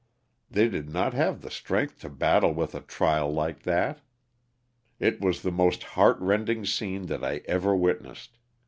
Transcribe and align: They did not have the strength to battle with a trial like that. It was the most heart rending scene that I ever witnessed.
They 0.49 0.67
did 0.67 0.89
not 0.89 1.13
have 1.13 1.41
the 1.43 1.51
strength 1.51 1.99
to 1.99 2.09
battle 2.09 2.51
with 2.55 2.73
a 2.73 2.81
trial 2.81 3.31
like 3.31 3.61
that. 3.61 4.01
It 4.99 5.21
was 5.21 5.43
the 5.43 5.51
most 5.51 5.83
heart 5.83 6.19
rending 6.19 6.65
scene 6.65 7.05
that 7.05 7.23
I 7.23 7.43
ever 7.45 7.75
witnessed. 7.75 8.39